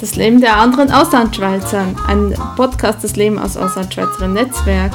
[0.00, 4.94] Das Leben der anderen Auslandschweizern, ein Podcast des Leben aus Auslandschweizer Netzwerk.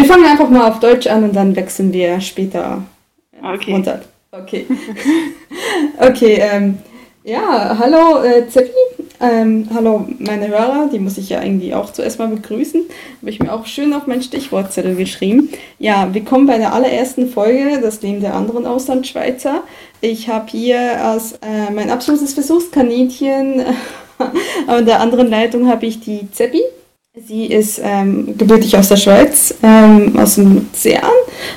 [0.00, 2.82] Wir, äh, fangen einfach mal auf Deutsch an und dann wechseln wir später
[3.42, 3.72] Okay.
[3.72, 4.00] runter.
[4.32, 4.66] Okay.
[5.98, 6.78] okay, ähm,
[7.24, 8.70] ja, hallo äh, Zeppi.
[9.22, 12.82] Ähm, hallo meine Hörer, die muss ich ja irgendwie auch zuerst mal begrüßen.
[13.20, 15.50] Habe ich mir auch schön auf mein Stichwortzettel geschrieben.
[15.78, 19.62] Ja, wir kommen bei der allerersten Folge, das Leben der anderen Auslandschweizer.
[20.00, 23.62] Ich habe hier als äh, mein absolutes Versuchskaninchen
[24.66, 26.62] an der anderen Leitung habe ich die Zeppi.
[27.16, 31.10] Sie ist ähm, gebürtig aus der Schweiz, ähm, aus dem Luzern,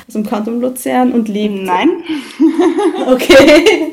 [0.08, 1.54] aus dem Kanton Luzern und lebt.
[1.62, 2.02] Nein.
[3.06, 3.92] Okay.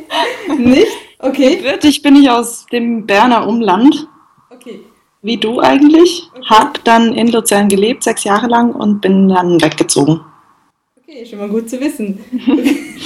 [0.57, 0.87] Nicht?
[1.19, 1.57] Okay.
[1.57, 4.07] Gebürtig bin ich aus dem Berner Umland,
[4.49, 4.79] Okay.
[5.21, 6.29] wie du eigentlich.
[6.33, 6.45] Okay.
[6.49, 10.21] Hab dann in Luzern gelebt, sechs Jahre lang und bin dann weggezogen.
[10.97, 12.19] Okay, schon mal gut zu wissen.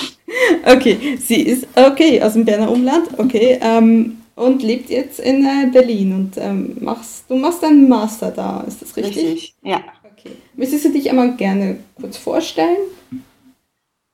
[0.65, 5.69] Okay, sie ist okay aus dem Berner Umland, okay, ähm, und lebt jetzt in äh,
[5.71, 9.55] Berlin und ähm, machst du machst einen Master da, ist das richtig?
[9.63, 9.81] Ja.
[10.03, 10.35] Okay.
[10.55, 12.77] Müsstest du dich einmal gerne kurz vorstellen?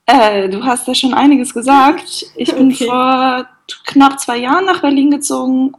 [0.06, 2.26] Äh, du hast ja schon einiges gesagt.
[2.36, 2.86] Ich bin Okay.
[2.86, 3.48] vor
[3.86, 5.74] knapp zwei Jahren nach Berlin gezogen,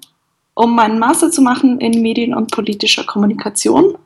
[0.54, 3.96] um meinen Master zu machen in Medien- und politischer Kommunikation.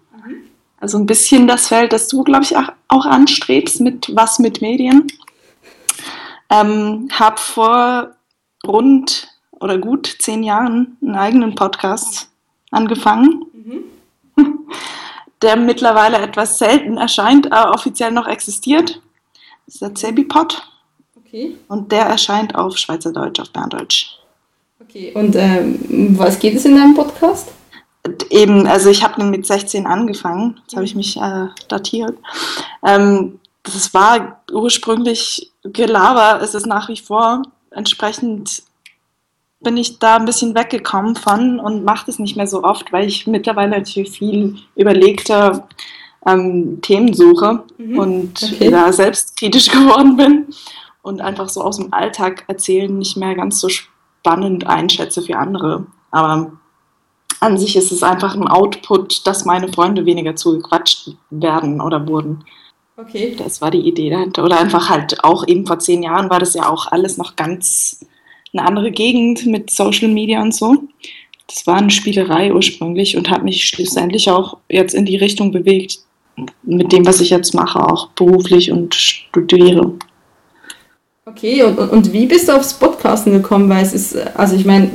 [0.78, 4.60] Also ein bisschen das Feld, das du, glaube ich, auch, auch anstrebst, mit was mit
[4.60, 5.06] Medien.
[6.50, 8.10] Ähm, habe vor
[8.66, 9.28] rund
[9.60, 12.28] oder gut zehn Jahren einen eigenen Podcast
[12.70, 13.46] angefangen,
[15.42, 19.00] der mittlerweile etwas selten erscheint, aber offiziell noch existiert.
[19.66, 20.62] Das ist der Zebipod
[21.26, 21.56] Okay.
[21.68, 24.16] und der erscheint auf Schweizerdeutsch, auf Berndeutsch.
[24.80, 25.12] Okay.
[25.14, 27.48] Und ähm, was geht es in deinem Podcast?
[28.30, 32.16] Eben, also ich habe mit 16 angefangen, jetzt habe ich mich äh, datiert.
[32.86, 37.42] Ähm, das war ursprünglich Gelaber, es ist nach wie vor.
[37.70, 38.62] Entsprechend
[39.66, 43.08] bin ich da ein bisschen weggekommen von und mache das nicht mehr so oft, weil
[43.08, 45.66] ich mittlerweile natürlich viel überlegter
[46.24, 47.98] ähm, Themen suche Mhm.
[47.98, 48.70] und Okay.
[48.70, 50.46] da selbstkritisch geworden bin
[51.02, 55.86] und einfach so aus dem Alltag erzählen nicht mehr ganz so spannend einschätze für andere.
[56.12, 56.52] Aber
[57.40, 62.44] an sich ist es einfach ein Output, dass meine Freunde weniger zugequatscht werden oder wurden.
[62.96, 63.34] Okay.
[63.36, 64.44] Das war die Idee dahinter.
[64.44, 68.06] Oder einfach halt auch eben vor zehn Jahren war das ja auch alles noch ganz
[68.58, 70.76] eine andere Gegend mit Social Media und so.
[71.48, 75.98] Das war eine Spielerei ursprünglich und hat mich schlussendlich auch jetzt in die Richtung bewegt,
[76.62, 79.92] mit dem, was ich jetzt mache, auch beruflich und studiere.
[81.24, 83.68] Okay, und, und, wie bist du aufs Podcasten gekommen?
[83.68, 84.90] Weil es ist, also ich meine,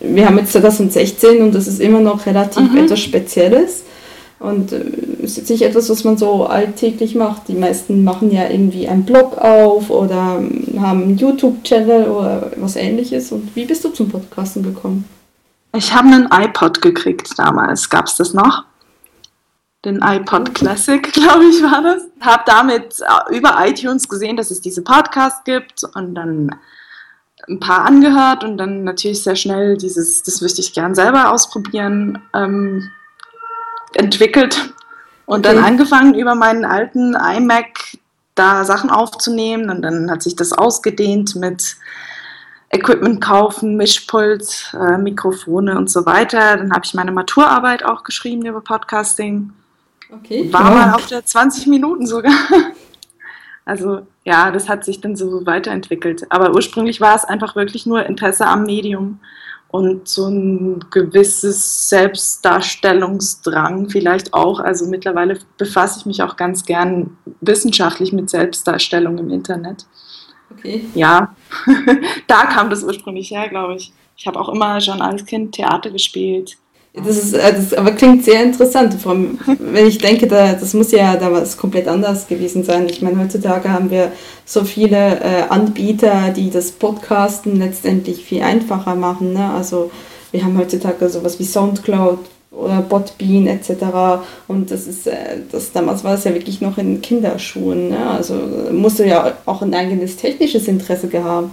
[0.00, 2.78] wir haben jetzt 2016 und das ist immer noch relativ Mhm.
[2.78, 3.84] etwas Spezielles.
[4.38, 4.84] Und äh,
[5.22, 7.48] ist jetzt nicht etwas, was man so alltäglich macht.
[7.48, 12.76] Die meisten machen ja irgendwie einen Blog auf oder ähm, haben einen YouTube-Channel oder was
[12.76, 13.32] ähnliches.
[13.32, 15.04] Und wie bist du zum Podcasten gekommen?
[15.74, 17.88] Ich habe einen iPod gekriegt damals.
[17.88, 18.64] Gab es das noch?
[19.84, 22.02] Den iPod Classic, glaube ich, war das.
[22.20, 26.50] Habe damit äh, über iTunes gesehen, dass es diese Podcasts gibt und dann
[27.48, 32.20] ein paar angehört und dann natürlich sehr schnell dieses, das möchte ich gern selber ausprobieren,
[32.34, 32.90] ähm,
[33.98, 34.72] entwickelt
[35.26, 35.66] und dann Okay.
[35.66, 37.98] angefangen über meinen alten iMac
[38.34, 41.76] da Sachen aufzunehmen und dann hat sich das ausgedehnt mit
[42.70, 46.56] Equipment kaufen, Mischpult, äh, Mikrofone und so weiter.
[46.56, 49.52] Dann habe ich meine Maturarbeit auch geschrieben über Podcasting.
[50.12, 50.52] Okay.
[50.52, 52.32] War mal auf der 20 Minuten sogar.
[53.68, 56.26] Also ja, das hat sich dann so weiterentwickelt.
[56.30, 59.18] Aber ursprünglich war es einfach wirklich nur Interesse am Medium
[59.76, 64.60] und so ein gewisses Selbstdarstellungsdrang vielleicht auch.
[64.60, 69.86] Also mittlerweile befasse ich mich auch ganz gern wissenschaftlich mit Selbstdarstellung im Internet.
[70.50, 70.86] Okay.
[70.94, 71.34] Ja,
[72.26, 73.92] da kam das ursprünglich her, glaube ich.
[74.16, 76.56] Ich habe auch immer schon als Kind Theater gespielt.
[77.04, 80.72] Das ist, äh, das aber klingt sehr interessant, vor allem, wenn ich denke, da, das
[80.72, 82.88] muss ja damals komplett anders gewesen sein.
[82.88, 84.12] Ich meine, heutzutage haben wir
[84.46, 89.34] so viele äh, Anbieter, die das Podcasten letztendlich viel einfacher machen.
[89.34, 89.50] Ne?
[89.50, 89.90] Also
[90.30, 92.18] wir haben heutzutage sowas wie Soundcloud
[92.50, 94.22] oder Botbean etc.
[94.48, 97.90] Und das ist, äh, das damals war es ja wirklich noch in Kinderschuhen.
[97.90, 98.08] Ne?
[98.08, 98.34] Also
[98.72, 101.50] musst du ja auch ein eigenes technisches Interesse gehabt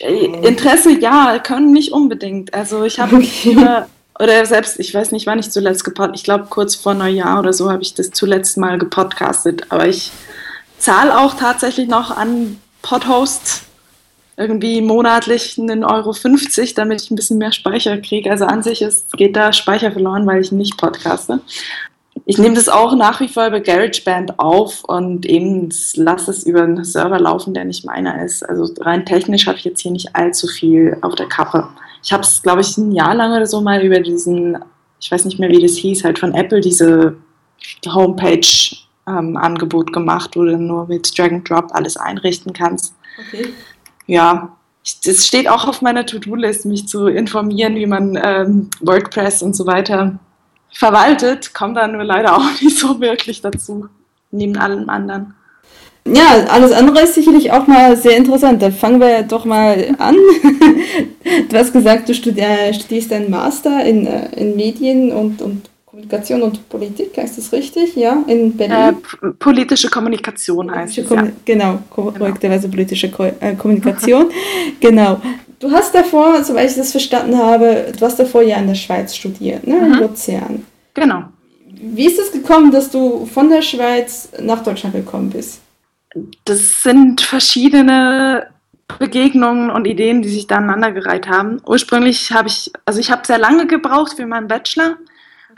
[0.00, 2.54] Interesse ja, können nicht unbedingt.
[2.54, 3.84] Also ich habe okay.
[4.18, 7.52] Oder selbst, ich weiß nicht, wann ich zuletzt gepodcastet, ich glaube kurz vor Neujahr oder
[7.52, 10.10] so habe ich das zuletzt mal gepodcastet, aber ich
[10.78, 13.62] zahle auch tatsächlich noch an Podhost
[14.38, 18.30] irgendwie monatlich einen Euro 50, damit ich ein bisschen mehr Speicher kriege.
[18.30, 21.40] Also an sich ist, geht da Speicher verloren, weil ich nicht podcaste.
[22.30, 26.62] Ich nehme das auch nach wie vor über GarageBand auf und eben lasse es über
[26.62, 28.46] einen Server laufen, der nicht meiner ist.
[28.46, 31.66] Also rein technisch habe ich jetzt hier nicht allzu viel auf der Kappe.
[32.04, 34.58] Ich habe es, glaube ich, ein Jahr lang oder so mal über diesen,
[35.00, 37.16] ich weiß nicht mehr, wie das hieß, halt von Apple, diese
[37.86, 42.94] Homepage-Angebot ähm, gemacht, wo du nur mit Drag and Drop alles einrichten kannst.
[43.26, 43.54] Okay.
[44.06, 44.54] Ja,
[44.84, 49.66] es steht auch auf meiner To-Do-List, mich zu informieren, wie man ähm, WordPress und so
[49.66, 50.18] weiter
[50.72, 53.88] verwaltet, kommt da nur leider auch nicht so wirklich dazu,
[54.30, 55.34] neben allem anderen.
[56.14, 58.62] Ja, alles andere ist sicherlich auch mal sehr interessant.
[58.62, 60.16] Dann fangen wir doch mal an.
[61.48, 66.68] du hast gesagt, du studierst einen Master in, äh, in Medien und, und Kommunikation und
[66.68, 67.96] Politik, heißt das richtig?
[67.96, 68.96] Ja, in Berlin?
[69.22, 71.32] Äh, politische Kommunikation heißt politische es, ja.
[71.44, 72.74] Genau, korrekterweise genau.
[72.74, 74.26] politische Ko äh, Kommunikation.
[74.80, 75.20] genau.
[75.58, 79.14] Du hast davor, soweit ich das verstanden habe, du hast davor ja in der Schweiz
[79.14, 79.76] studiert, ne?
[79.76, 79.98] in mhm.
[79.98, 80.66] Luzern.
[80.94, 81.24] Genau.
[81.66, 85.60] Wie ist es gekommen, dass du von der Schweiz nach Deutschland gekommen bist?
[86.44, 88.48] Das sind verschiedene
[88.98, 91.60] Begegnungen und Ideen, die sich da aneinandergereiht haben.
[91.66, 94.96] Ursprünglich habe ich, also ich habe sehr lange gebraucht für meinen Bachelor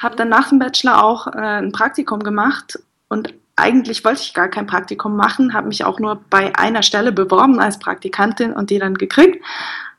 [0.00, 4.48] habe dann nach dem Bachelor auch äh, ein Praktikum gemacht und eigentlich wollte ich gar
[4.48, 8.78] kein Praktikum machen, habe mich auch nur bei einer Stelle beworben als Praktikantin und die
[8.78, 9.44] dann gekriegt.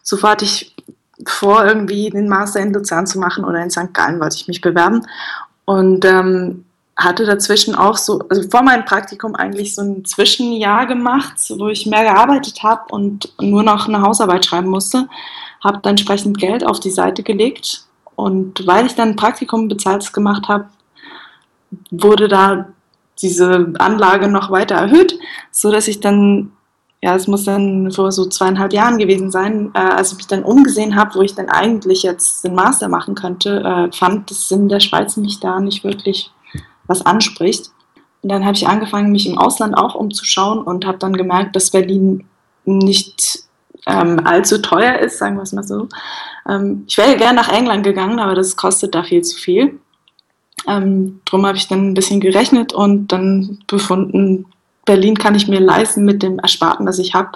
[0.04, 0.76] Sofort ich
[1.28, 3.94] vor, irgendwie den Master in Luzern zu machen oder in St.
[3.94, 5.06] Gallen wollte ich mich bewerben
[5.66, 6.66] und ähm,
[6.98, 11.86] hatte dazwischen auch so, also vor meinem Praktikum eigentlich so ein Zwischenjahr gemacht, wo ich
[11.86, 15.08] mehr gearbeitet habe und nur noch eine Hausarbeit schreiben musste.
[15.64, 20.12] Habe dann entsprechend Geld auf die Seite gelegt und weil ich dann ein Praktikum bezahlt
[20.14, 20.70] gemacht habe,
[21.90, 22.68] wurde da
[23.22, 25.18] diese Anlage noch weiter erhöht,
[25.52, 26.52] so dass ich dann,
[27.02, 30.44] ja, es muss dann vor so zweieinhalb Jahren gewesen sein, äh, als ich mich dann
[30.44, 34.70] umgesehen habe, wo ich dann eigentlich jetzt den Master machen könnte, äh, fand es in
[34.70, 36.32] der Schweiz mich da nicht wirklich
[36.86, 37.72] was anspricht.
[38.22, 41.72] Und dann habe ich angefangen, mich im Ausland auch umzuschauen und habe dann gemerkt, dass
[41.72, 42.28] Berlin
[42.66, 43.46] nicht
[43.88, 45.88] ähm, allzu teuer ist, sagen wir es mal so.
[46.48, 49.80] Ähm, ich wäre gerne nach England gegangen, aber das kostet da viel zu viel.
[50.68, 54.46] Ähm, drum habe ich dann ein bisschen gerechnet und dann befunden,
[54.86, 57.32] Berlin kann ich mir leisten mit dem Ersparten, das ich habe,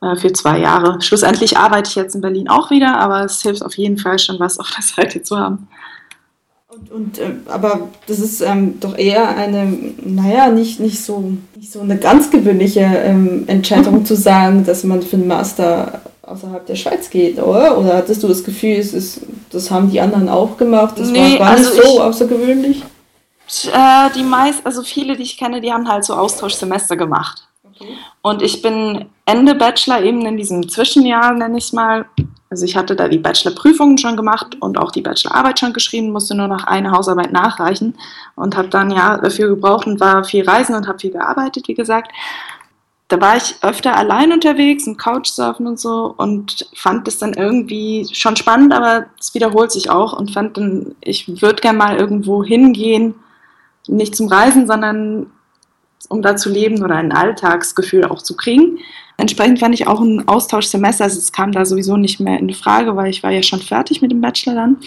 [0.00, 1.00] äh, für zwei Jahre.
[1.00, 4.38] Schlussendlich arbeite ich jetzt in Berlin auch wieder, aber es hilft auf jeden Fall schon
[4.40, 5.68] was auf der Seite zu haben.
[6.68, 11.70] Und, und äh, aber das ist ähm, doch eher eine, naja, nicht, nicht, so, nicht
[11.70, 16.76] so eine ganz gewöhnliche ähm, Entscheidung zu sagen, dass man für einen Master außerhalb der
[16.76, 17.78] Schweiz geht, oder?
[17.78, 19.20] Oder hattest du das Gefühl, es ist,
[19.50, 20.94] das haben die anderen auch gemacht?
[20.98, 22.82] Das nee, war gar also nicht so ich, außergewöhnlich?
[23.52, 27.46] Äh, die meist, also viele, die ich kenne, die haben halt so Austauschsemester gemacht.
[27.64, 27.96] Okay.
[28.22, 32.06] Und ich bin Ende Bachelor eben in diesem Zwischenjahr, nenne ich es mal,
[32.50, 36.34] also ich hatte da die Bachelorprüfungen schon gemacht und auch die Bachelorarbeit schon geschrieben, musste
[36.34, 37.94] nur noch eine Hausarbeit nachreichen
[38.36, 41.74] und habe dann ja dafür gebraucht und war viel reisen und habe viel gearbeitet, wie
[41.74, 42.12] gesagt.
[43.08, 48.08] Da war ich öfter allein unterwegs und Couchsurfen und so und fand das dann irgendwie
[48.12, 52.42] schon spannend, aber es wiederholt sich auch und fand dann, ich würde gerne mal irgendwo
[52.42, 53.14] hingehen,
[53.88, 55.26] nicht zum Reisen, sondern
[56.08, 58.78] um da zu leben oder ein Alltagsgefühl auch zu kriegen.
[59.16, 62.96] Entsprechend fand ich auch ein Austauschsemester, also es kam da sowieso nicht mehr in Frage,
[62.96, 64.78] weil ich war ja schon fertig mit dem Bachelor dann.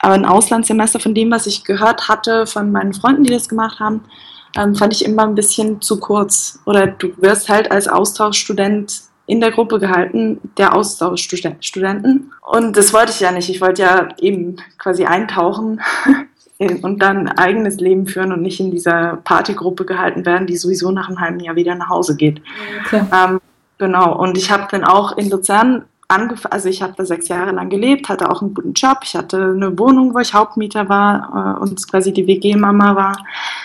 [0.00, 3.80] Aber ein Auslandssemester von dem, was ich gehört hatte von meinen Freunden, die das gemacht
[3.80, 4.04] haben,
[4.56, 6.60] ähm, fand ich immer ein bisschen zu kurz.
[6.66, 12.32] Oder du wirst halt als Austauschstudent in der Gruppe gehalten, der Austauschstudenten.
[12.46, 13.50] Und das wollte ich ja nicht.
[13.50, 15.80] Ich wollte ja eben quasi eintauchen
[16.58, 20.90] und dann ein eigenes Leben führen und nicht in dieser Partygruppe gehalten werden, die sowieso
[20.90, 22.42] nach einem halben Jahr wieder nach Hause geht.
[22.86, 23.02] Okay.
[23.12, 23.40] Ähm,
[23.78, 27.52] Genau, und ich habe dann auch in Luzern angefangen, also ich habe da sechs Jahre
[27.52, 31.56] lang gelebt, hatte auch einen guten Job, ich hatte eine Wohnung, wo ich Hauptmieter war
[31.58, 33.24] äh, und quasi die WG-Mama war.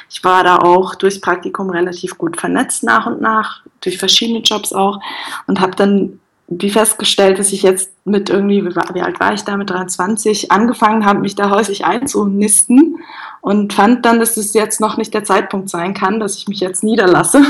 [0.10, 4.72] Ich war da auch durchs Praktikum relativ gut vernetzt nach und nach, durch verschiedene Jobs
[4.72, 5.00] auch
[5.48, 9.58] und habe dann wie festgestellt, dass ich jetzt mit irgendwie, wie alt war ich da,
[9.58, 13.00] mit 23, angefangen habe, mich da häuslich einzunisten
[13.42, 16.60] und fand dann, dass es jetzt noch nicht der Zeitpunkt sein kann, dass ich mich
[16.60, 17.42] jetzt niederlasse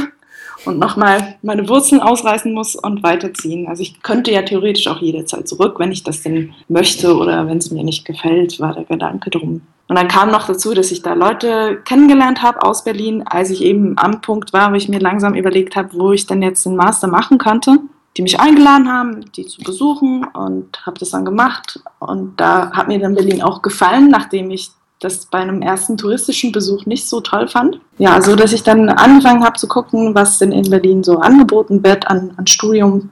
[0.66, 3.68] und nochmal meine Wurzeln ausreißen muss und weiterziehen.
[3.68, 7.58] Also ich könnte ja theoretisch auch jederzeit zurück, wenn ich das denn möchte oder wenn
[7.58, 9.62] es mir nicht gefällt, war der Gedanke drum.
[9.90, 13.62] Und dann kam noch dazu, dass ich da Leute kennengelernt habe aus Berlin, als ich
[13.62, 16.76] eben am Punkt war, wo ich mir langsam überlegt habe, wo ich denn jetzt den
[16.76, 17.80] Master machen könnte.
[18.15, 21.79] Die mich eingeladen haben, die zu besuchen und habe das dann gemacht.
[22.00, 26.51] Und da hat mir dann Berlin auch gefallen, nachdem ich das bei einem ersten touristischen
[26.51, 27.79] Besuch nicht so toll fand.
[27.98, 31.84] Ja, so dass ich dann angefangen habe zu gucken, was denn in Berlin so angeboten
[31.84, 33.10] wird an, an Studium.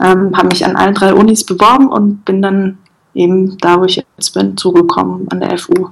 [0.00, 2.78] Ähm, habe mich an allen drei Unis beworben und bin dann
[3.14, 5.90] eben da, wo ich jetzt bin, zugekommen an der FU.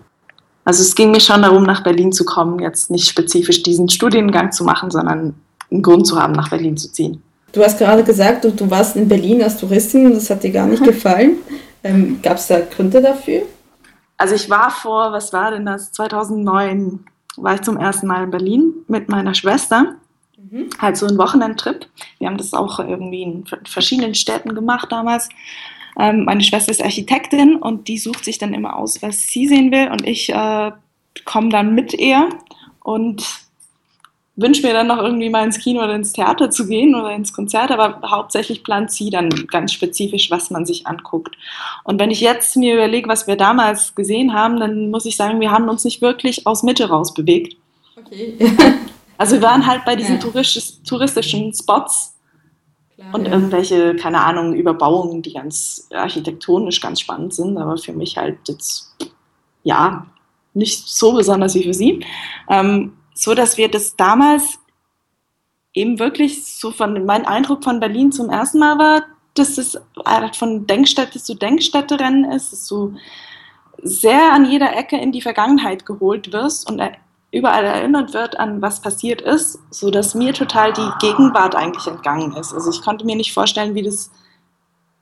[0.64, 4.52] Also es ging mir schon darum, nach Berlin zu kommen, jetzt nicht spezifisch diesen Studiengang
[4.52, 5.34] zu machen, sondern
[5.70, 7.22] einen Grund zu haben, nach Berlin zu ziehen.
[7.52, 10.66] Du hast gerade gesagt, du, du warst in Berlin als Touristin, das hat dir gar
[10.66, 11.38] nicht gefallen.
[11.82, 13.42] Ähm, Gab es da Gründe dafür?
[14.18, 17.00] Also ich war vor, was war denn das, 2009
[17.36, 19.94] war ich zum ersten Mal in Berlin mit meiner Schwester.
[20.36, 20.68] Mhm.
[20.78, 21.86] Halt so ein Wochenendtrip.
[22.18, 25.30] Wir haben das auch irgendwie in verschiedenen Städten gemacht damals.
[25.98, 29.72] Ähm, meine Schwester ist Architektin und die sucht sich dann immer aus, was sie sehen
[29.72, 29.88] will.
[29.90, 30.72] Und ich äh,
[31.24, 32.28] komme dann mit ihr
[32.82, 33.24] und
[34.40, 37.32] wünsche mir dann noch irgendwie mal ins Kino oder ins Theater zu gehen oder ins
[37.32, 41.36] Konzert, aber hauptsächlich plant sie dann ganz spezifisch, was man sich anguckt.
[41.84, 45.40] Und wenn ich jetzt mir überlege, was wir damals gesehen haben, dann muss ich sagen,
[45.40, 47.56] wir haben uns nicht wirklich aus Mitte raus bewegt.
[47.96, 48.36] Okay.
[49.18, 52.16] also wir waren halt bei diesen touristischen Spots
[53.12, 58.38] und irgendwelche, keine Ahnung, Überbauungen, die ganz architektonisch ganz spannend sind, aber für mich halt
[58.46, 58.94] jetzt,
[59.62, 60.06] ja,
[60.52, 62.04] nicht so besonders wie für sie.
[62.48, 64.58] Ähm, so dass wir das damals
[65.74, 69.02] eben wirklich so von, mein Eindruck von Berlin zum ersten Mal war,
[69.34, 69.78] dass es
[70.32, 72.96] von Denkstätte zu Denkstätte rennen ist, dass du
[73.82, 76.82] sehr an jeder Ecke in die Vergangenheit geholt wirst und
[77.30, 82.34] überall erinnert wird an was passiert ist, so dass mir total die Gegenwart eigentlich entgangen
[82.36, 82.54] ist.
[82.54, 84.10] Also ich konnte mir nicht vorstellen, wie das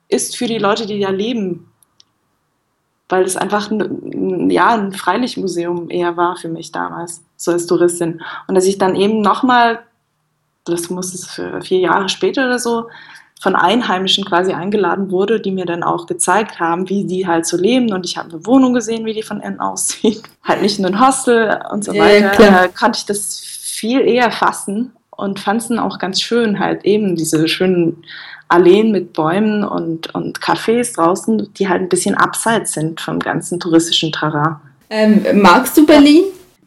[0.08, 1.70] ist für die Leute, die da leben,
[3.08, 3.70] weil es einfach
[4.28, 8.22] ein, ja, ein Freilichtmuseum eher war für mich damals, so als Touristin.
[8.46, 9.80] Und dass ich dann eben nochmal,
[10.64, 12.88] das muss es für vier Jahre später oder so,
[13.40, 17.56] von Einheimischen quasi eingeladen wurde, die mir dann auch gezeigt haben, wie die halt so
[17.56, 17.92] leben.
[17.92, 20.22] Und ich habe eine Wohnung gesehen, wie die von innen aussieht.
[20.42, 22.42] halt nicht nur ein Hostel und so weiter.
[22.42, 26.60] Ja, äh, konnte ich das viel eher fassen und fand es dann auch ganz schön,
[26.60, 28.04] halt eben diese schönen
[28.46, 33.58] Alleen mit Bäumen und, und Cafés draußen, die halt ein bisschen abseits sind vom ganzen
[33.58, 34.56] touristischen Terrain.
[34.88, 36.22] Ähm, magst du Berlin?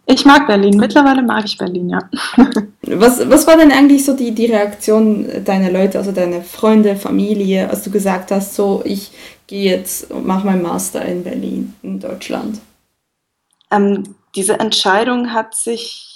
[0.06, 0.78] Ich mag Berlin.
[0.78, 2.10] Mittlerweile mag ich Berlin, ja.
[2.82, 7.70] was, was war denn eigentlich so die, die Reaktion deiner Leute, also deiner Freunde, Familie,
[7.70, 9.12] als du gesagt hast, so ich
[9.48, 12.60] gehe jetzt und mache meinen Master in Berlin, in Deutschland?
[13.72, 14.04] Ähm,
[14.36, 16.11] diese Entscheidung hat sich,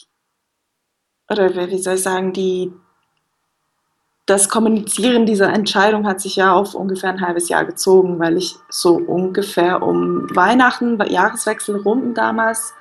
[1.29, 2.71] oder wie soll ich sagen, die,
[4.25, 8.55] das Kommunizieren dieser Entscheidung hat sich ja auf ungefähr ein halbes Jahr gezogen, weil ich
[8.69, 12.73] so ungefähr um Weihnachten, Jahreswechsel rum damals,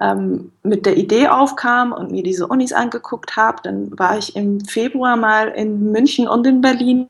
[0.00, 3.58] ähm, mit der Idee aufkam und mir diese Unis angeguckt habe.
[3.62, 7.08] Dann war ich im Februar mal in München und in Berlin,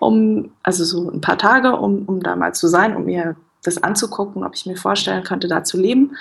[0.00, 3.82] um, also so ein paar Tage, um, um da mal zu sein, um mir das
[3.82, 6.16] anzugucken, ob ich mir vorstellen könnte, da zu leben.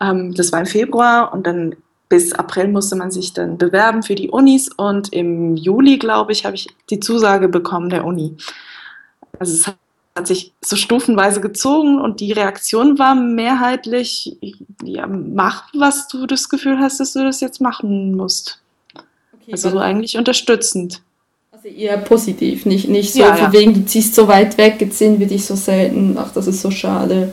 [0.00, 1.76] Ähm, das war im Februar und dann
[2.12, 6.44] bis April musste man sich dann bewerben für die Unis und im Juli, glaube ich,
[6.44, 8.36] habe ich die Zusage bekommen der Uni.
[9.38, 9.66] Also es
[10.14, 14.36] hat sich so stufenweise gezogen und die Reaktion war mehrheitlich,
[14.84, 18.60] ja, mach, was du das Gefühl hast, dass du das jetzt machen musst.
[18.94, 21.00] Okay, also eigentlich unterstützend.
[21.50, 23.58] Also eher positiv, nicht, nicht so ja, von ja.
[23.58, 26.60] wegen, du ziehst so weit weg, jetzt sehen wir dich so selten, ach, das ist
[26.60, 27.32] so schade.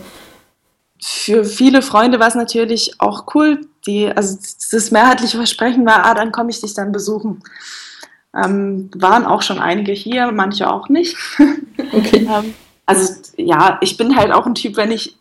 [1.02, 4.38] Für viele Freunde war es natürlich auch cool, die, also
[4.72, 7.44] das mehrheitliche Versprechen war, ah, dann komme ich dich dann besuchen.
[8.36, 11.18] Ähm, waren auch schon einige hier, manche auch nicht.
[11.92, 12.28] Okay.
[12.30, 12.54] ähm,
[12.86, 15.18] also ja, ich bin halt auch ein Typ, wenn ich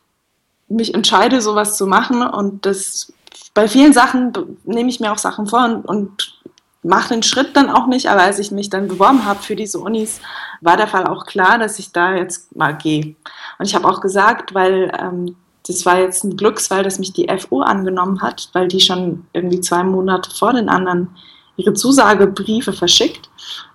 [0.68, 3.12] mich entscheide, sowas zu machen und das
[3.54, 4.32] bei vielen Sachen
[4.64, 6.38] nehme ich mir auch Sachen vor und, und
[6.82, 9.78] mache den Schritt dann auch nicht, aber als ich mich dann beworben habe für diese
[9.78, 10.20] Unis,
[10.60, 13.16] war der Fall auch klar, dass ich da jetzt mal gehe.
[13.58, 15.36] Und ich habe auch gesagt, weil ähm,
[15.68, 19.60] das war jetzt ein Glücksfall, dass mich die FU angenommen hat, weil die schon irgendwie
[19.60, 21.08] zwei Monate vor den anderen
[21.56, 23.28] ihre Zusagebriefe verschickt.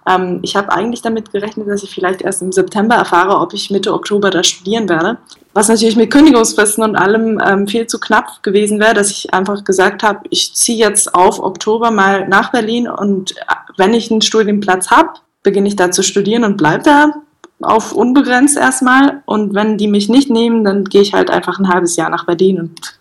[0.07, 3.69] Ähm, ich habe eigentlich damit gerechnet, dass ich vielleicht erst im September erfahre, ob ich
[3.69, 5.17] Mitte Oktober da studieren werde.
[5.53, 9.63] Was natürlich mit Kündigungsfristen und allem ähm, viel zu knapp gewesen wäre, dass ich einfach
[9.63, 13.43] gesagt habe, ich ziehe jetzt auf Oktober mal nach Berlin und äh,
[13.77, 15.09] wenn ich einen Studienplatz habe,
[15.43, 17.13] beginne ich da zu studieren und bleibe da
[17.61, 19.21] auf unbegrenzt erstmal.
[19.25, 22.25] Und wenn die mich nicht nehmen, dann gehe ich halt einfach ein halbes Jahr nach
[22.25, 22.99] Berlin und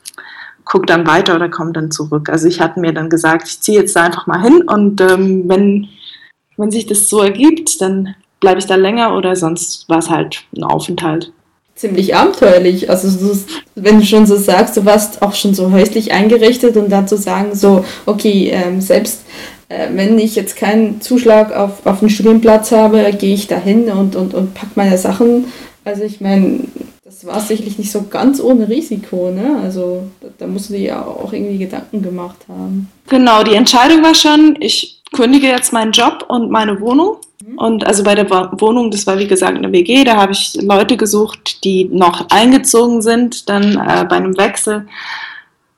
[0.65, 2.29] gucke dann weiter oder komme dann zurück.
[2.29, 5.49] Also ich hatte mir dann gesagt, ich ziehe jetzt da einfach mal hin und ähm,
[5.49, 5.89] wenn,
[6.57, 10.45] wenn sich das so ergibt, dann bleibe ich da länger oder sonst war es halt
[10.57, 11.33] ein Aufenthalt.
[11.75, 12.91] Ziemlich abenteuerlich.
[12.91, 13.39] Also du,
[13.75, 17.17] wenn du schon so sagst, du warst auch schon so häuslich eingerichtet und dann zu
[17.17, 19.25] sagen, so, okay, ähm, selbst
[19.93, 24.35] wenn ich jetzt keinen Zuschlag auf, auf einen Studienplatz habe, gehe ich dahin und, und,
[24.35, 25.47] und pack meine Sachen.
[25.85, 26.61] Also ich meine,
[27.05, 29.61] das war sicherlich nicht so ganz ohne Risiko, ne?
[29.62, 32.88] Also da, da musst du dir ja auch irgendwie Gedanken gemacht haben.
[33.09, 37.17] Genau, die Entscheidung war schon, ich kündige jetzt meinen Job und meine Wohnung.
[37.47, 37.59] Mhm.
[37.59, 40.97] Und also bei der Wohnung, das war wie gesagt eine WG, da habe ich Leute
[40.97, 44.87] gesucht, die noch eingezogen sind, dann äh, bei einem Wechsel,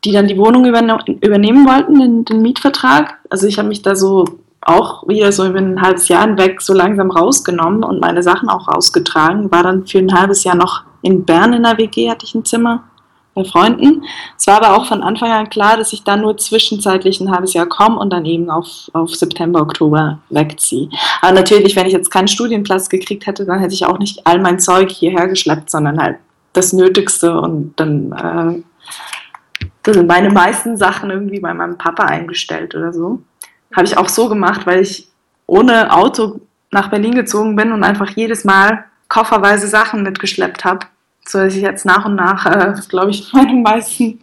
[0.05, 3.19] die dann die Wohnung übernehmen wollten, den, den Mietvertrag.
[3.31, 4.25] Also ich habe mich da so
[4.61, 8.69] auch wieder so über ein halbes Jahr hinweg so langsam rausgenommen und meine Sachen auch
[8.69, 9.51] rausgetragen.
[9.51, 12.45] War dann für ein halbes Jahr noch in Bern in der WG, hatte ich ein
[12.45, 12.85] Zimmer
[13.35, 14.05] bei Freunden.
[14.39, 17.53] Es war aber auch von Anfang an klar, dass ich dann nur zwischenzeitlich ein halbes
[17.53, 20.89] Jahr komme und dann eben auf, auf September, Oktober wegziehe.
[21.21, 24.39] Aber natürlich, wenn ich jetzt keinen Studienplatz gekriegt hätte, dann hätte ich auch nicht all
[24.39, 26.17] mein Zeug hierher geschleppt, sondern halt
[26.53, 28.63] das Nötigste und dann äh,
[29.93, 33.23] sind meine meisten Sachen irgendwie bei meinem Papa eingestellt oder so.
[33.75, 35.09] Habe ich auch so gemacht, weil ich
[35.47, 40.87] ohne Auto nach Berlin gezogen bin und einfach jedes Mal kofferweise Sachen mitgeschleppt habe
[41.29, 44.21] so dass ich jetzt nach und nach, äh, glaube ich, meine meisten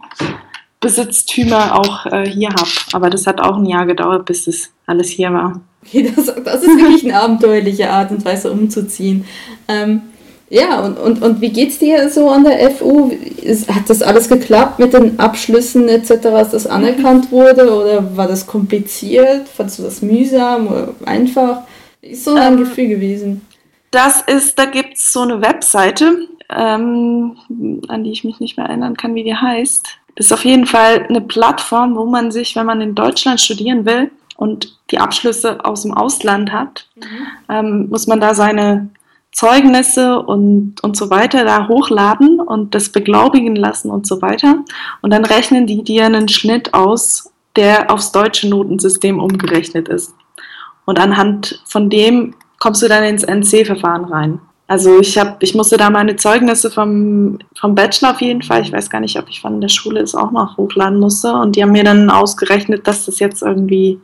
[0.79, 2.69] Besitztümer auch äh, hier habe.
[2.93, 5.61] Aber das hat auch ein Jahr gedauert, bis das alles hier war.
[5.85, 9.25] Okay, das, das ist wirklich eine abenteuerliche Art und Weise umzuziehen.
[9.67, 10.03] Ähm,
[10.51, 13.09] ja, und, und, und wie geht's dir so an der FU?
[13.69, 17.73] Hat das alles geklappt mit den Abschlüssen etc., dass das anerkannt wurde?
[17.73, 19.47] Oder war das kompliziert?
[19.47, 21.61] Fandest du das mühsam oder einfach?
[22.01, 23.47] Wie ist so ein ähm, Gefühl gewesen?
[23.91, 27.37] Das ist, da gibt es so eine Webseite, ähm,
[27.87, 29.87] an die ich mich nicht mehr erinnern kann, wie die heißt.
[30.17, 33.85] Das ist auf jeden Fall eine Plattform, wo man sich, wenn man in Deutschland studieren
[33.85, 37.05] will und die Abschlüsse aus dem Ausland hat, mhm.
[37.47, 38.89] ähm, muss man da seine
[39.31, 44.63] Zeugnisse und, und so weiter da hochladen und das beglaubigen lassen und so weiter.
[45.01, 50.13] Und dann rechnen die dir einen Schnitt aus, der aufs deutsche Notensystem umgerechnet ist.
[50.85, 54.39] Und anhand von dem kommst du dann ins NC-Verfahren rein.
[54.67, 58.71] Also ich habe, ich musste da meine Zeugnisse vom, vom Bachelor auf jeden Fall, ich
[58.71, 61.33] weiß gar nicht, ob ich von der Schule es auch noch hochladen musste.
[61.33, 63.99] Und die haben mir dann ausgerechnet, dass das jetzt irgendwie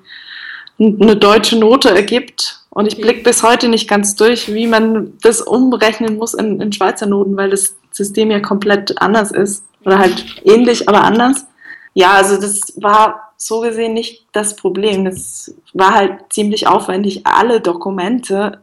[0.77, 2.65] eine deutsche Note ergibt.
[2.77, 6.71] Und ich blicke bis heute nicht ganz durch, wie man das umrechnen muss in, in
[6.71, 9.63] Schweizer Noten, weil das System ja komplett anders ist.
[9.83, 11.47] Oder halt ähnlich, aber anders.
[11.95, 15.05] Ja, also das war so gesehen nicht das Problem.
[15.05, 18.61] Das war halt ziemlich aufwendig, alle Dokumente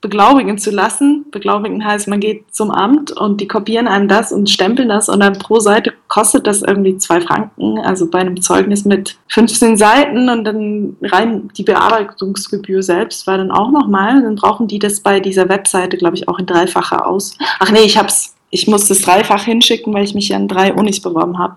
[0.00, 1.24] beglaubigen zu lassen.
[1.30, 5.20] Beglaubigen heißt, man geht zum Amt und die kopieren einem das und stempeln das und
[5.20, 10.28] dann pro Seite kostet das irgendwie zwei Franken, also bei einem Zeugnis mit 15 Seiten
[10.28, 14.22] und dann rein die Bearbeitungsgebühr selbst war dann auch nochmal.
[14.22, 17.36] Dann brauchen die das bei dieser Webseite, glaube ich, auch in dreifacher aus.
[17.58, 20.74] Ach nee, ich hab's, ich musste es dreifach hinschicken, weil ich mich ja an drei
[20.74, 21.56] Unis beworben habe.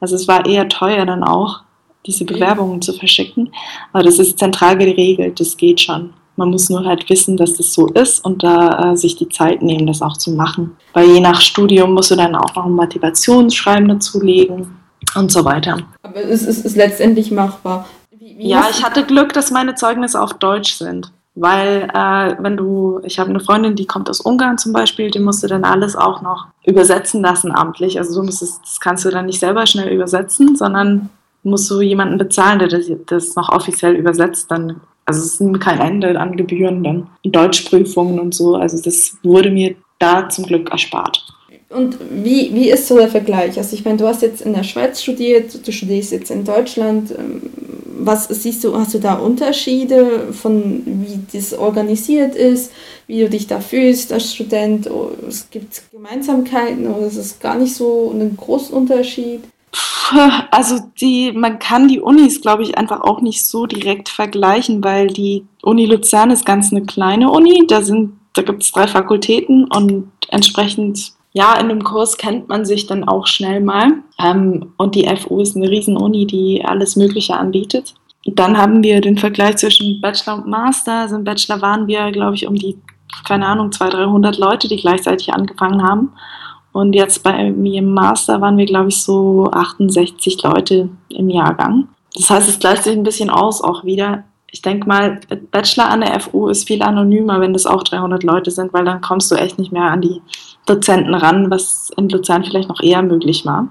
[0.00, 1.60] Also es war eher teuer dann auch,
[2.06, 3.52] diese Bewerbungen zu verschicken.
[3.92, 6.14] Aber das ist zentral geregelt, das geht schon.
[6.36, 9.62] Man muss nur halt wissen, dass das so ist und da äh, sich die Zeit
[9.62, 10.76] nehmen, das auch zu machen.
[10.92, 14.76] Weil je nach Studium musst du dann auch noch ein Motivationsschreiben dazulegen
[15.14, 15.78] und so weiter.
[16.02, 17.86] Aber es ist, ist letztendlich machbar.
[18.10, 21.12] Wie, wie ja, ich hatte Glück, dass meine Zeugnisse auf Deutsch sind.
[21.38, 25.18] Weil äh, wenn du, ich habe eine Freundin, die kommt aus Ungarn zum Beispiel, die
[25.18, 27.98] musste dann alles auch noch übersetzen lassen amtlich.
[27.98, 31.10] Also du musstest, das kannst du dann nicht selber schnell übersetzen, sondern
[31.42, 34.50] musst du jemanden bezahlen, der das, das noch offiziell übersetzt.
[34.50, 38.56] Dann also es sind kein Ende an Gebühren, dann Deutschprüfungen und so.
[38.56, 41.24] Also das wurde mir da zum Glück erspart.
[41.68, 43.56] Und wie, wie ist so der Vergleich?
[43.58, 47.12] Also ich meine, du hast jetzt in der Schweiz studiert, du studierst jetzt in Deutschland.
[47.12, 47.42] Ähm,
[47.98, 52.70] was siehst du, hast du da Unterschiede von wie das organisiert ist,
[53.06, 54.88] wie du dich da fühlst als Student?
[55.26, 59.40] Es gibt Gemeinsamkeiten oder ist es gar nicht so einen großen Unterschied?
[60.50, 65.08] Also die, man kann die Unis, glaube ich, einfach auch nicht so direkt vergleichen, weil
[65.08, 67.64] die Uni Luzern ist ganz eine kleine Uni.
[67.66, 72.64] Da sind, da gibt es drei Fakultäten und entsprechend, ja, in dem Kurs kennt man
[72.64, 73.94] sich dann auch schnell mal.
[74.18, 77.94] Ähm, und die FU ist eine Riesen-Uni, die alles Mögliche anbietet.
[78.24, 81.00] dann haben wir den Vergleich zwischen Bachelor und Master.
[81.00, 82.78] Also im Bachelor waren wir, glaube ich, um die,
[83.26, 86.12] keine Ahnung, 200, 300 Leute, die gleichzeitig angefangen haben.
[86.76, 91.88] Und jetzt bei mir im Master waren wir, glaube ich, so 68 Leute im Jahrgang.
[92.14, 94.24] Das heißt, es gleicht sich ein bisschen aus auch wieder.
[94.50, 95.18] Ich denke mal,
[95.52, 99.00] Bachelor an der FU ist viel anonymer, wenn das auch 300 Leute sind, weil dann
[99.00, 100.20] kommst du echt nicht mehr an die
[100.66, 103.68] Dozenten ran, was in Luzern vielleicht noch eher möglich war.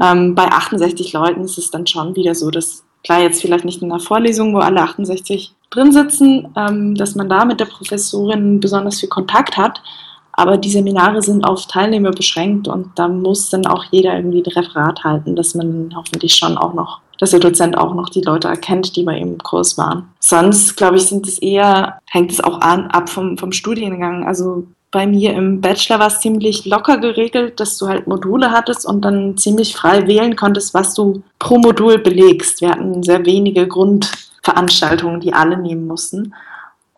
[0.00, 3.82] Ähm, bei 68 Leuten ist es dann schon wieder so, dass, klar, jetzt vielleicht nicht
[3.82, 8.60] in einer Vorlesung, wo alle 68 drin sitzen, ähm, dass man da mit der Professorin
[8.60, 9.82] besonders viel Kontakt hat,
[10.38, 14.52] aber die Seminare sind auf Teilnehmer beschränkt und da muss dann auch jeder irgendwie ein
[14.52, 18.46] Referat halten, dass man hoffentlich schon auch noch dass der Dozent auch noch die Leute
[18.46, 20.08] erkennt, die bei ihm im Kurs waren.
[20.20, 24.24] Sonst, glaube ich, sind es eher, hängt es auch an, ab vom, vom Studiengang.
[24.24, 28.86] Also bei mir im Bachelor war es ziemlich locker geregelt, dass du halt Module hattest
[28.86, 32.60] und dann ziemlich frei wählen konntest, was du pro Modul belegst.
[32.60, 36.32] Wir hatten sehr wenige Grundveranstaltungen, die alle nehmen mussten.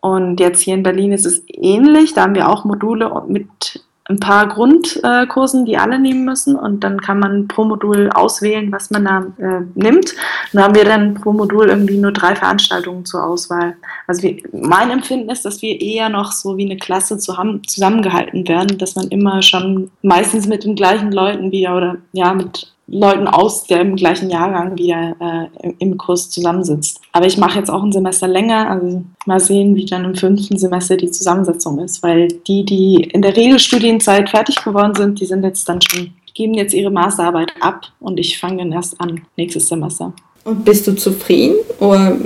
[0.01, 2.13] Und jetzt hier in Berlin ist es ähnlich.
[2.13, 6.99] Da haben wir auch Module mit ein paar Grundkursen, die alle nehmen müssen und dann
[6.99, 10.13] kann man pro Modul auswählen, was man da äh, nimmt.
[10.51, 13.75] Dann haben wir dann pro Modul irgendwie nur drei Veranstaltungen zur Auswahl.
[14.07, 18.47] Also wir, mein Empfinden ist, dass wir eher noch so wie eine Klasse zusammen, zusammengehalten
[18.47, 23.27] werden, dass man immer schon meistens mit den gleichen Leuten wieder oder ja mit Leuten
[23.27, 25.15] aus dem gleichen Jahrgang wieder
[25.61, 27.00] äh, im Kurs zusammensitzt.
[27.13, 30.57] Aber ich mache jetzt auch ein Semester länger, also mal sehen, wie dann im fünften
[30.57, 35.43] Semester die Zusammensetzung ist, weil die, die in der Regelstudienzeit fertig geworden sind, die sind
[35.43, 39.67] jetzt dann schon, geben jetzt ihre Masterarbeit ab und ich fange dann erst an nächstes
[39.67, 40.13] Semester.
[40.45, 41.55] Und bist du zufrieden?
[41.79, 42.17] Oder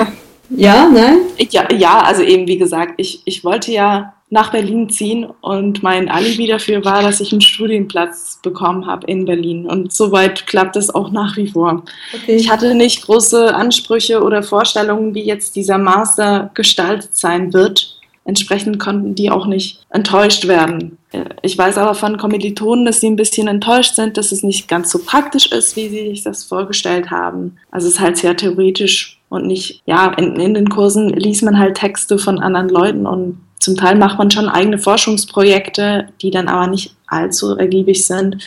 [0.50, 1.18] ja, nein?
[1.50, 6.08] Ja, ja, also eben wie gesagt, ich, ich wollte ja nach Berlin ziehen und mein
[6.08, 9.66] Alibi dafür war, dass ich einen Studienplatz bekommen habe in Berlin.
[9.66, 11.82] Und soweit klappt es auch nach wie vor.
[12.14, 12.36] Okay.
[12.36, 17.96] Ich hatte nicht große Ansprüche oder Vorstellungen, wie jetzt dieser Master gestaltet sein wird.
[18.24, 20.98] Entsprechend konnten die auch nicht enttäuscht werden.
[21.42, 24.92] Ich weiß aber von Kommilitonen, dass sie ein bisschen enttäuscht sind, dass es nicht ganz
[24.92, 27.56] so praktisch ist, wie sie sich das vorgestellt haben.
[27.72, 31.58] Also es ist halt sehr theoretisch und nicht, ja, in, in den Kursen liest man
[31.58, 36.48] halt Texte von anderen Leuten und zum Teil macht man schon eigene Forschungsprojekte, die dann
[36.48, 38.38] aber nicht allzu ergiebig sind.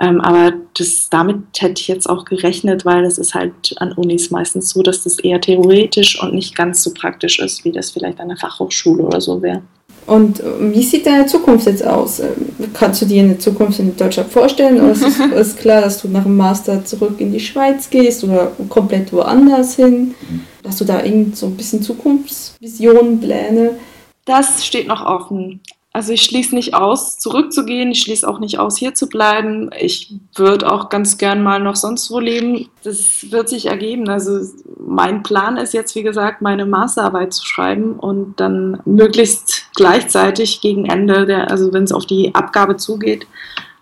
[0.00, 4.32] Ähm, aber das, damit hätte ich jetzt auch gerechnet, weil es ist halt an Unis
[4.32, 8.20] meistens so, dass das eher theoretisch und nicht ganz so praktisch ist, wie das vielleicht
[8.20, 9.62] an der Fachhochschule oder so wäre.
[10.06, 12.18] Und äh, wie sieht deine Zukunft jetzt aus?
[12.18, 14.80] Ähm, kannst du dir eine Zukunft in Deutschland vorstellen?
[14.80, 18.50] Oder ist es klar, dass du nach dem Master zurück in die Schweiz gehst oder
[18.68, 20.16] komplett woanders hin?
[20.66, 23.76] Hast du da irgend so ein bisschen Zukunftsvisionen, Pläne?
[24.24, 25.60] Das steht noch offen.
[25.94, 27.90] Also ich schließe nicht aus, zurückzugehen.
[27.90, 29.68] Ich schließe auch nicht aus, hier zu bleiben.
[29.78, 32.70] Ich würde auch ganz gern mal noch sonst wo leben.
[32.82, 34.08] Das wird sich ergeben.
[34.08, 34.40] Also
[34.78, 40.86] mein Plan ist jetzt, wie gesagt, meine Masterarbeit zu schreiben und dann möglichst gleichzeitig gegen
[40.86, 43.26] Ende der, also wenn es auf die Abgabe zugeht,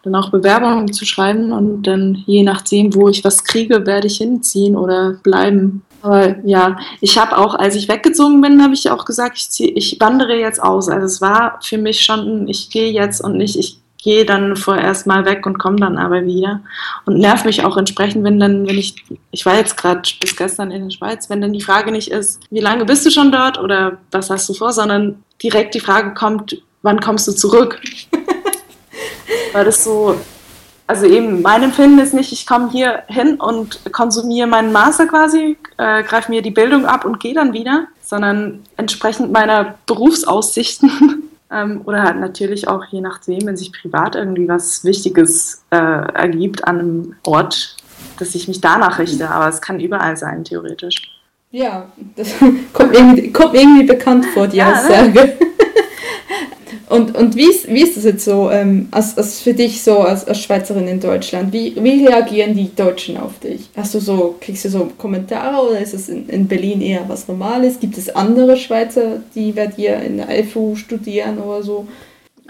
[0.02, 4.16] dann auch Bewerbungen zu schreiben und dann je nachdem, wo ich was kriege, werde ich
[4.16, 5.82] hinziehen oder bleiben.
[6.02, 9.70] Aber ja, ich habe auch, als ich weggezogen bin, habe ich auch gesagt, ich, zieh,
[9.70, 10.88] ich wandere jetzt aus.
[10.88, 15.06] Also es war für mich schon, ich gehe jetzt und nicht, ich gehe dann vorerst
[15.06, 16.60] mal weg und komme dann aber wieder.
[17.04, 20.70] Und nerv mich auch entsprechend, wenn dann, wenn ich, ich war jetzt gerade bis gestern
[20.70, 23.58] in der Schweiz, wenn dann die Frage nicht ist, wie lange bist du schon dort
[23.58, 27.80] oder was hast du vor, sondern direkt die Frage kommt, wann kommst du zurück?
[29.52, 30.18] Weil das so,
[30.90, 35.56] also eben mein Empfinden ist nicht, ich komme hier hin und konsumiere meinen Master quasi,
[35.76, 41.82] äh, greife mir die Bildung ab und gehe dann wieder, sondern entsprechend meiner Berufsaussichten ähm,
[41.84, 46.80] oder halt natürlich auch je nachdem, wenn sich privat irgendwie was Wichtiges äh, ergibt an
[46.80, 47.76] einem Ort,
[48.18, 49.30] dass ich mich danach richte.
[49.30, 51.20] Aber es kann überall sein, theoretisch.
[51.52, 52.34] Ja, das
[52.72, 55.12] kommt irgendwie, kommt irgendwie bekannt vor, die ja, Aussage.
[55.12, 55.32] Ne?
[56.90, 60.00] Und, und wie, ist, wie ist das jetzt so, ähm, als, als für dich so
[60.00, 61.52] als, als Schweizerin in Deutschland?
[61.52, 63.70] Wie, wie reagieren die Deutschen auf dich?
[63.76, 67.28] Hast du so, kriegst du so Kommentare oder ist es in, in Berlin eher was
[67.28, 67.78] Normales?
[67.78, 71.86] Gibt es andere Schweizer, die bei dir in der FU studieren oder so?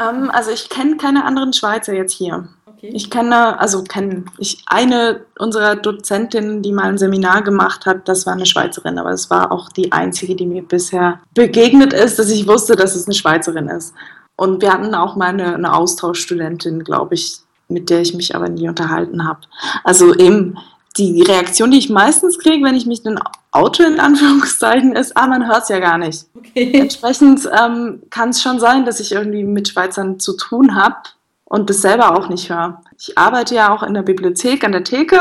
[0.01, 2.49] Ähm, also ich kenne keine anderen Schweizer jetzt hier.
[2.67, 2.93] Okay.
[2.95, 8.25] Ich kenne, also kenne ich eine unserer Dozentinnen, die mal ein Seminar gemacht hat, das
[8.25, 12.31] war eine Schweizerin, aber es war auch die einzige, die mir bisher begegnet ist, dass
[12.31, 13.93] ich wusste, dass es eine Schweizerin ist.
[14.41, 18.49] Und wir hatten auch mal eine, eine Austauschstudentin, glaube ich, mit der ich mich aber
[18.49, 19.41] nie unterhalten habe.
[19.85, 20.57] Also eben
[20.97, 25.27] die Reaktion, die ich meistens kriege, wenn ich mich dann Auto in Anführungszeichen ist, ah,
[25.27, 26.25] man hört es ja gar nicht.
[26.35, 26.73] Okay.
[26.73, 30.97] Entsprechend ähm, kann es schon sein, dass ich irgendwie mit Schweizern zu tun habe
[31.45, 32.81] und das selber auch nicht höre.
[32.99, 35.21] Ich arbeite ja auch in der Bibliothek an der Theke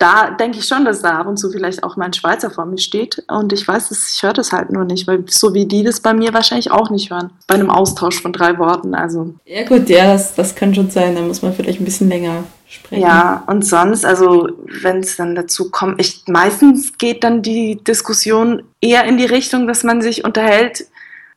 [0.00, 2.78] da denke ich schon, dass da ab und zu vielleicht auch mein Schweizer vor mir
[2.78, 3.22] steht.
[3.28, 6.00] Und ich weiß, dass ich höre das halt nur nicht, weil so wie die das
[6.00, 7.30] bei mir wahrscheinlich auch nicht hören.
[7.46, 8.94] Bei einem Austausch von drei Worten.
[8.94, 9.34] Also.
[9.44, 11.14] Ja gut, ja, das, das kann schon sein.
[11.14, 13.02] Da muss man vielleicht ein bisschen länger sprechen.
[13.02, 14.48] Ja, und sonst, also
[14.82, 19.66] wenn es dann dazu kommt, ich, meistens geht dann die Diskussion eher in die Richtung,
[19.66, 20.86] dass man sich unterhält,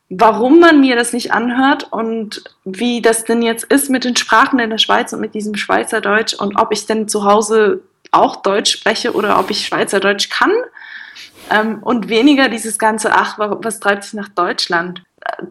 [0.08, 4.58] warum man mir das nicht anhört und wie das denn jetzt ist mit den Sprachen
[4.58, 7.82] in der Schweiz und mit diesem Schweizerdeutsch und ob ich denn zu Hause
[8.14, 10.52] auch Deutsch spreche oder ob ich Schweizerdeutsch kann.
[11.50, 15.02] Ähm, und weniger dieses ganze, ach, was treibt sich nach Deutschland?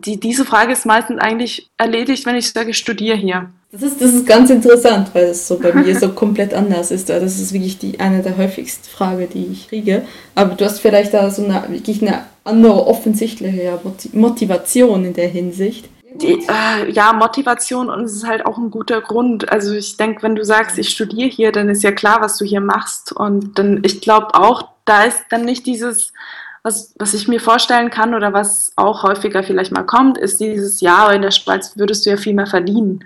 [0.05, 3.49] Die, diese Frage ist meistens eigentlich erledigt, wenn ich sage, studiere hier.
[3.71, 7.09] Das ist, das ist ganz interessant, weil es so bei mir so komplett anders ist.
[7.09, 10.03] Also das ist wirklich die, eine der häufigsten Fragen, die ich kriege.
[10.35, 13.79] Aber du hast vielleicht da so eine, wirklich eine andere offensichtliche
[14.13, 15.89] Motivation in der Hinsicht.
[16.15, 19.51] Die, äh, ja, Motivation und es ist halt auch ein guter Grund.
[19.51, 22.45] Also ich denke, wenn du sagst, ich studiere hier, dann ist ja klar, was du
[22.45, 23.11] hier machst.
[23.11, 26.13] Und dann, ich glaube auch, da ist dann nicht dieses,
[26.61, 30.81] was, was ich mir vorstellen kann oder was auch häufiger vielleicht mal kommt, ist dieses,
[30.81, 33.03] ja, in der Schweiz würdest du ja viel mehr verdienen.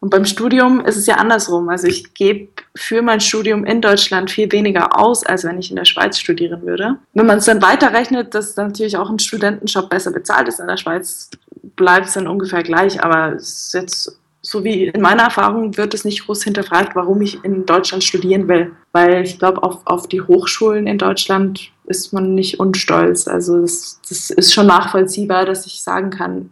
[0.00, 1.68] Und beim Studium ist es ja andersrum.
[1.68, 5.76] Also ich gebe für mein Studium in Deutschland viel weniger aus, als wenn ich in
[5.76, 6.96] der Schweiz studieren würde.
[7.12, 10.78] Wenn man es dann weiterrechnet, dass natürlich auch ein Studentenjob besser bezahlt ist in der
[10.78, 11.28] Schweiz,
[11.76, 13.02] bleibt es dann ungefähr gleich.
[13.02, 17.66] Aber jetzt so wie in meiner Erfahrung wird es nicht groß hinterfragt, warum ich in
[17.66, 18.72] Deutschland studieren will.
[18.92, 23.28] Weil ich glaube, auf, auf die Hochschulen in Deutschland ist man nicht unstolz.
[23.28, 26.50] Also das, das ist schon nachvollziehbar, dass ich sagen kann,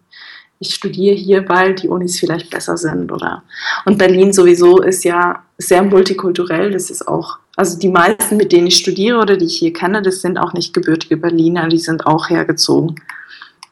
[0.60, 3.44] ich studiere hier, weil die Unis vielleicht besser sind oder
[3.84, 6.72] und Berlin sowieso ist ja sehr multikulturell.
[6.72, 10.02] Das ist auch, also die meisten, mit denen ich studiere oder die ich hier kenne,
[10.02, 12.96] das sind auch nicht gebürtige Berliner, die sind auch hergezogen.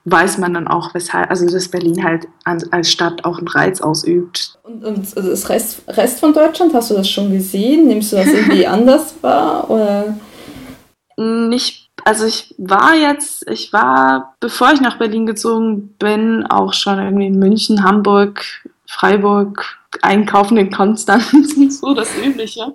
[0.08, 4.56] Weiß man dann auch, weshalb, also dass Berlin halt als Stadt auch einen Reiz ausübt.
[4.62, 7.88] Und, und also das Rest, Rest von Deutschland, hast du das schon gesehen?
[7.88, 9.68] Nimmst du das irgendwie anders wahr?
[9.68, 10.16] Oder?
[11.16, 17.00] Nicht also ich war jetzt, ich war, bevor ich nach Berlin gezogen bin, auch schon
[17.00, 18.44] irgendwie in München, Hamburg,
[18.86, 22.74] Freiburg, einkaufen in Konstanz und so, das Übliche.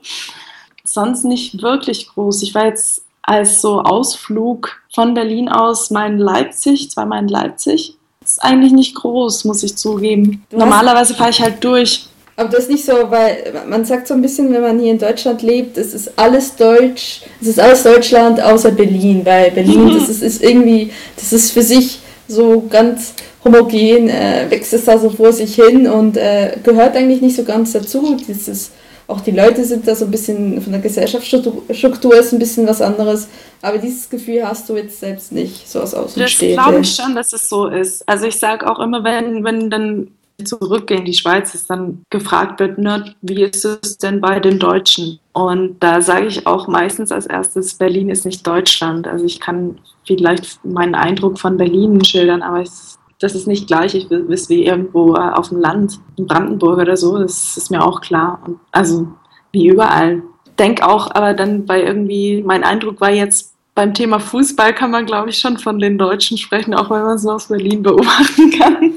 [0.84, 2.44] Sonst nicht wirklich groß.
[2.44, 7.96] Ich war jetzt als so Ausflug von Berlin aus mal in Leipzig, zweimal in Leipzig.
[8.22, 10.46] Das ist eigentlich nicht groß, muss ich zugeben.
[10.52, 12.08] Normalerweise fahre ich halt durch.
[12.36, 14.98] Aber das ist nicht so, weil man sagt so ein bisschen, wenn man hier in
[14.98, 19.94] Deutschland lebt, es ist alles Deutsch, es ist alles Deutschland außer Berlin, weil Berlin, mhm.
[19.94, 24.98] das ist, ist, irgendwie, das ist für sich so ganz homogen, äh, wächst es da
[24.98, 28.18] so vor sich hin und äh, gehört eigentlich nicht so ganz dazu.
[28.28, 28.72] Dieses,
[29.12, 32.82] auch die Leute sind da so ein bisschen, von der Gesellschaftsstruktur ist ein bisschen was
[32.82, 33.28] anderes,
[33.62, 36.56] aber dieses Gefühl hast du jetzt selbst nicht, so aus Außenstehende.
[36.56, 38.08] Das glaube ich schon, dass es so ist.
[38.08, 40.08] Also ich sage auch immer, wenn, wenn dann
[40.44, 44.60] zurückgehe in die Schweiz, ist dann gefragt wird, ne, wie ist es denn bei den
[44.60, 45.20] Deutschen?
[45.34, 49.08] Und da sage ich auch meistens als erstes, Berlin ist nicht Deutschland.
[49.08, 53.94] Also ich kann vielleicht meinen Eindruck von Berlin schildern, aber es, das ist nicht gleich
[53.94, 57.86] ich ist wie irgendwo äh, auf dem Land, in Brandenburg oder so, das ist mir
[57.86, 58.42] auch klar.
[58.46, 59.08] Und also
[59.52, 60.24] wie überall.
[60.58, 65.06] Denk auch, aber dann bei irgendwie, mein Eindruck war jetzt beim Thema Fußball kann man,
[65.06, 68.52] glaube ich, schon von den Deutschen sprechen, auch wenn man es nur aus Berlin beobachten
[68.52, 68.94] kann.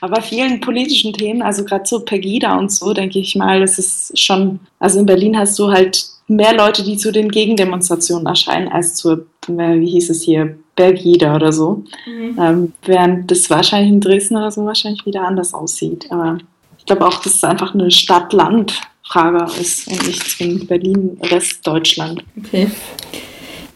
[0.00, 4.18] Aber vielen politischen Themen, also gerade so Pegida und so, denke ich mal, das ist
[4.18, 8.96] schon, also in Berlin hast du halt mehr Leute, die zu den Gegendemonstrationen erscheinen, als
[8.96, 11.84] zur, wie hieß es hier, Bergida oder so.
[12.06, 12.36] Mhm.
[12.38, 16.10] Ähm, während das wahrscheinlich in Dresden oder so wahrscheinlich wieder anders aussieht.
[16.10, 16.38] Aber
[16.78, 22.24] ich glaube auch, dass es einfach eine Stadt-Land-Frage ist und nicht zwingend Berlin, Rest Deutschland.
[22.36, 22.68] Okay.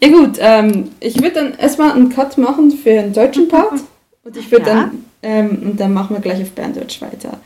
[0.01, 3.79] Ja gut, ähm, ich würde dann erstmal einen Cut machen für den deutschen Part.
[4.23, 4.75] Und ich würde ja.
[4.75, 7.39] dann, ähm, und dann machen wir gleich auf Berndeutsch weiter.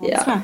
[0.00, 0.42] Ja.